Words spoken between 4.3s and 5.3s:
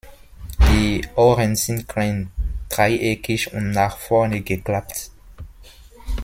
geklappt.